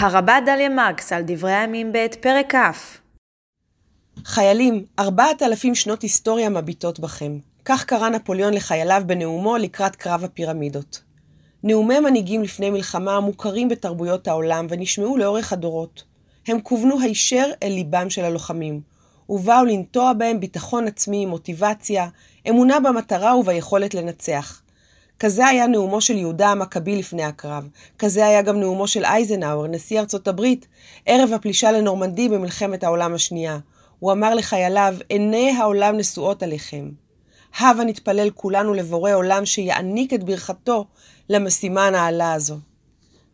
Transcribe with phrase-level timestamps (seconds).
[0.00, 2.98] הרבה דליה מרקס על דברי הימים ב' פרק כ'
[4.24, 7.38] חיילים, ארבעת אלפים שנות היסטוריה מביטות בכם.
[7.64, 11.02] כך קרא נפוליאון לחייליו בנאומו לקראת קרב הפירמידות.
[11.64, 16.04] נאומי מנהיגים לפני מלחמה מוכרים בתרבויות העולם ונשמעו לאורך הדורות.
[16.48, 18.80] הם כוונו הישר אל ליבם של הלוחמים,
[19.28, 22.08] ובאו לנטוע בהם ביטחון עצמי, מוטיבציה,
[22.48, 24.62] אמונה במטרה וביכולת לנצח.
[25.20, 27.68] כזה היה נאומו של יהודה המכבי לפני הקרב.
[27.98, 30.66] כזה היה גם נאומו של אייזנהאואר, נשיא ארצות הברית,
[31.06, 33.58] ערב הפלישה לנורמנדי במלחמת העולם השנייה.
[33.98, 36.90] הוא אמר לחייליו, עיני העולם נשואות עליכם.
[37.58, 40.86] הבה נתפלל כולנו לבורא עולם שיעניק את ברכתו
[41.28, 42.56] למשימה הנעלה הזו.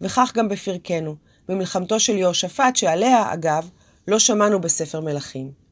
[0.01, 1.15] וכך גם בפרקנו,
[1.49, 3.71] במלחמתו של יהושפט, שעליה, אגב,
[4.09, 5.66] לא שמענו בספר מלכים.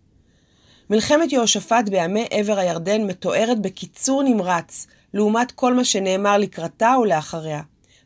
[0.90, 7.60] מלחמת יהושפט בימי עבר הירדן מתוארת בקיצור נמרץ, לעומת כל מה שנאמר לקראתה ולאחריה.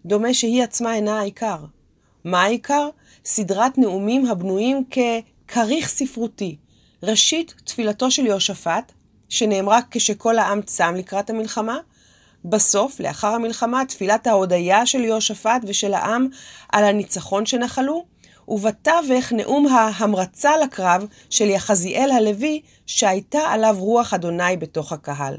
[0.06, 1.56] דומה שהיא עצמה אינה העיקר.
[2.24, 2.88] מה העיקר?
[3.24, 6.56] סדרת נאומים הבנויים ככריך ספרותי.
[7.02, 8.93] ראשית, תפילתו של יהושפט,
[9.29, 11.79] שנאמרה כשכל העם צם לקראת המלחמה.
[12.45, 16.29] בסוף, לאחר המלחמה, תפילת ההודיה של יהושפט ושל העם
[16.73, 18.04] על הניצחון שנחלו,
[18.49, 25.37] ובתווך נאום ההמרצה לקרב של יחזיאל הלוי, שהייתה עליו רוח אדוני בתוך הקהל.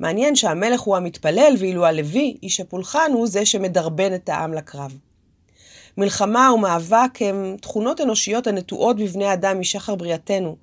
[0.00, 4.96] מעניין שהמלך הוא המתפלל, ואילו הלוי, איש הפולחן, הוא זה שמדרבן את העם לקרב.
[5.96, 10.56] מלחמה ומאבק הם תכונות אנושיות הנטועות בבני אדם משחר בריאתנו,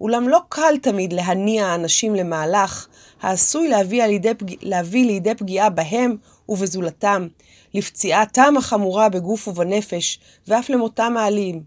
[0.00, 2.86] אולם לא קל תמיד להניע אנשים למהלך
[3.22, 6.16] העשוי להביא לידי, להביא לידי פגיעה בהם
[6.48, 7.26] ובזולתם,
[7.74, 11.62] לפציעתם החמורה בגוף ובנפש, ואף למותם האלים.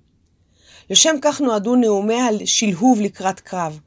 [0.89, 3.79] לשם כך נועדו נאומי השלהוב לקראת קרב,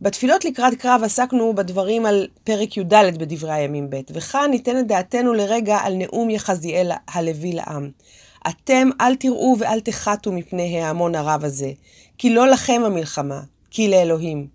[0.00, 5.32] בתפילות לקראת קרב עסקנו בדברים על פרק י"ד בדברי הימים ב', וכאן ניתן את דעתנו
[5.32, 7.90] לרגע על נאום יחזיאל הלוי לעם.
[8.48, 11.72] אתם אל תראו ואל תחתו מפני ההמון הרב הזה,
[12.18, 13.40] כי לא לכם המלחמה,
[13.72, 14.46] כי לאלוהים.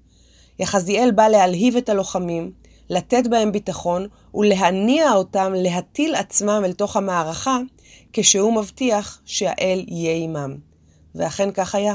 [0.60, 2.52] יחזיאל בא להלהיב את הלוחמים,
[2.90, 7.60] לתת בהם ביטחון ולהניע אותם להטיל עצמם אל תוך המערכה,
[8.14, 10.56] כשהוא מבטיח שהאל יהיה עמם.
[11.16, 11.94] ואכן כך היה.